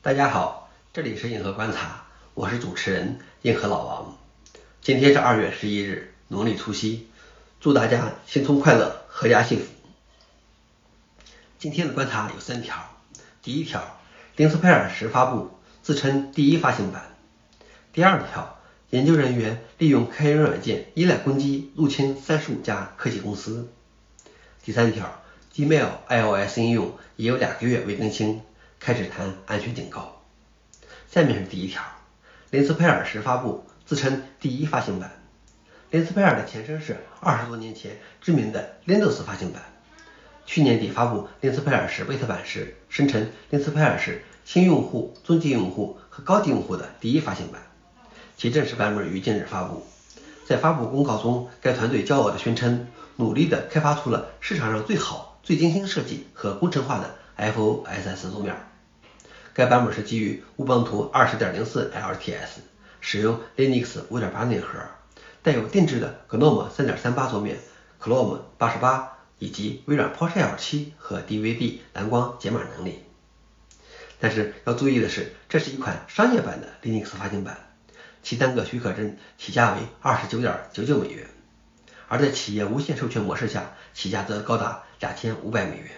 [0.00, 2.04] 大家好，这里是硬核观察，
[2.34, 4.16] 我是主持人硬核老王。
[4.80, 7.08] 今天是二月十一日，农历除夕，
[7.60, 9.66] 祝大家新春快乐，阖家幸福。
[11.58, 12.76] 今天的观察有三条，
[13.42, 13.98] 第一条，
[14.36, 15.50] 林斯佩尔十发布，
[15.82, 17.16] 自称第一发行版。
[17.92, 18.56] 第二条，
[18.90, 23.68] 研究人员利用开源软件依赖攻击入侵三十五家科技公司。
[24.62, 25.20] 第三条
[25.52, 28.42] ，Gmail iOS 应用已有两个月未更新。
[28.80, 30.22] 开始谈安全警告。
[31.10, 31.82] 下面是第一条，
[32.50, 35.10] 林斯佩尔十发布，自称第一发行版。
[35.90, 39.62] 林斯佩尔的前身是二十多年前知名的 Windows 发行版。
[40.46, 47.62] 去年底发布林斯佩尔十贝塔版时，声称林斯佩尔是新用户、中级用户和高级用户的第一发行版。
[48.36, 49.86] 其正式版本于近日发布。
[50.46, 52.86] 在发布公告中，该团队骄傲地宣称，
[53.16, 58.54] 努力地开发出了市场上最好、最精心设计和工程化的 FOSS 桌面。
[59.54, 62.48] 该版本是基于乌邦图20.04 LTS，
[63.00, 64.78] 使用 Linux 5.8内核，
[65.42, 67.58] 带有定制的 GNOME 3.38桌面、
[68.00, 69.06] Chrome 88
[69.38, 73.04] 以及微软 PowerShell 7和 DVD 蓝光解码能力。
[74.20, 77.58] 但是要注意的是，这是一款商业版的 Linux 发行版，
[78.22, 81.26] 其单个许可证起价为29.99美元，
[82.08, 85.90] 而在企业无限授权模式下，起价则高达2500美元。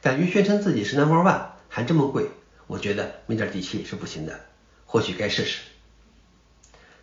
[0.00, 1.46] 敢于宣称自己是 Number One。
[1.68, 2.30] 还这么贵，
[2.66, 4.40] 我觉得没点底气是不行的，
[4.86, 5.60] 或许该试试。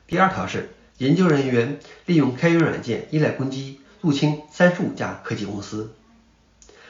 [0.07, 5.93] 第二条是，研究人员利用开源软件依赖攻击入侵三十五家科技公司。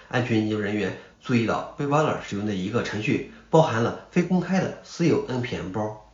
[0.08, 6.10] 安全研究人员注意到，背包者使用的一个程序包含了非公开的私有 npm 包。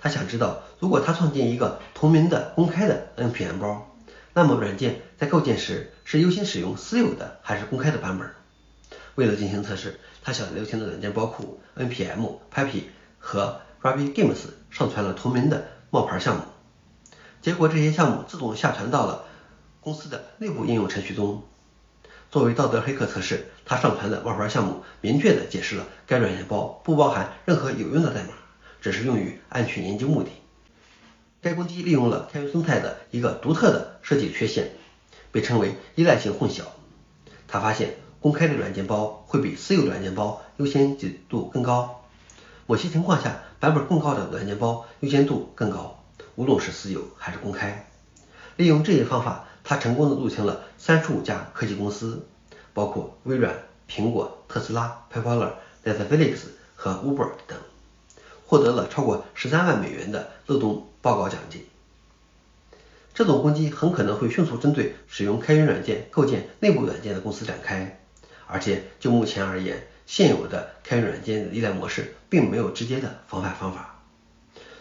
[0.00, 3.96] 他想知道，如果他创建一个同名的公开的 npm 包，
[4.34, 8.30] 那么软件在构建时是优先使用私有的还是公开的版本？
[9.14, 12.84] 为了进行测试，他向流行的软件包库 npm、Puppy
[13.18, 14.38] 和 RubyGames
[14.70, 16.42] 上传了同名的冒牌项目，
[17.42, 19.24] 结果这些项目自动下传到了
[19.80, 21.42] 公司的内部应用程序中。
[22.30, 28.30] 作为道德黑客测试，他上传的冒牌项目明确地解释了该软件包不包含任何有用的代码，
[28.80, 30.30] 只是用于安全研究目的。
[31.42, 34.70] 该攻击利用了开源生态的一个独特的设计缺陷，
[35.30, 36.62] 被称为依赖性混淆。
[37.46, 37.96] 他发现。
[38.22, 42.04] 公开的软件包会比私有软件包优先级度更高，
[42.66, 46.00] 某些情况下，版本更高的软件包优先度更高，
[46.36, 47.90] 无论是私有还是公开。
[48.54, 52.24] 利用这一方法，他成功的入侵了三十五家科技公司，
[52.72, 53.56] 包括微软、
[53.90, 56.42] 苹果、特斯拉、PayPal、Netflix
[56.76, 57.58] 和 Uber 等，
[58.46, 61.66] 获得了超过十三万美元的漏洞报告奖金。
[63.14, 67.98] 这种攻击很可能会迅速针对使用开源软件构建内部软件的公司展开。
[68.52, 74.02] 而且就目前而言，现有的开源软件的依赖模式并没有直接的防范方法。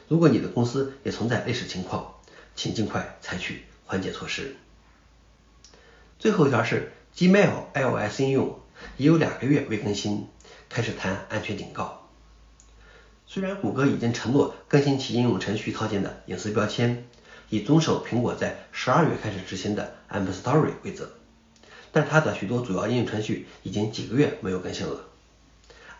[0.09, 2.15] 如果你的公司也存在类似情况，
[2.53, 4.57] 请尽快采取缓解措施。
[6.19, 8.59] 最后一条是 Gmail iOS 应用
[8.97, 10.27] 已有两个月未更新，
[10.67, 12.09] 开始谈安全警告。
[13.25, 17.05] 虽然谷歌已经承诺更新其应用程序套件的隐私标签，
[17.47, 21.20] 以遵守苹果在十二月开始执行的 App Store 规则。
[21.91, 25.01] 但它的许多主要应用程序已经几个月没有更新了。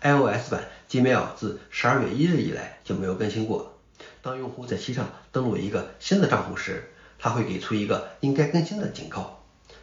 [0.02, 3.78] iOS 版 Gmail 自十二月一日以来就没有更新过。
[4.22, 9.40] 当用户在其上登录一个新的账户时，它会给出一个应该更新的警告，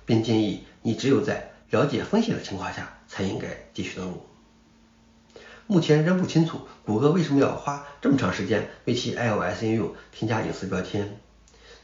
[0.07, 4.27] 并建议你只有在了解风险的情况下才应该继续登录。
[5.67, 11.21] 目前仍不清楚谷歌为什么要花这么长时间为其 iOS 应用添加隐私标签。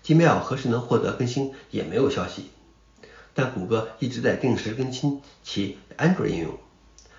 [0.04, 2.50] Gmail 何时能获得更新也没有消息。
[3.34, 6.58] 但谷歌一直在定时更新其安卓应用。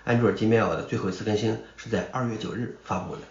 [0.04, 3.22] 安卓 Gmail 的最后一次更新是在二月九日发布的。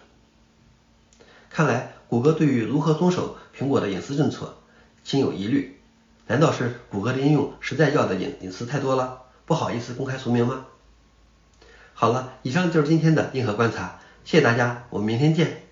[1.49, 4.57] 看来谷歌对于如何遵守苹果的隐私政策
[5.03, 5.79] 心有疑虑。
[6.27, 10.65] 难道是谷歌的应用实在要的隐隐私太多了，不好意思公开署名吗？
[11.93, 15.64] 好了，以上就是今天的硬核观察，谢谢大家，我们明天见。